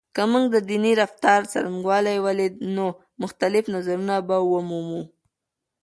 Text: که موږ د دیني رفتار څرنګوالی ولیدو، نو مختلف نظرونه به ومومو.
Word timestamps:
که 0.15 0.23
موږ 0.31 0.45
د 0.53 0.57
دیني 0.69 0.91
رفتار 1.01 1.39
څرنګوالی 1.51 2.17
ولیدو، 2.25 2.59
نو 2.75 2.85
مختلف 3.21 3.63
نظرونه 3.75 4.15
به 4.27 4.37
ومومو. 4.51 5.01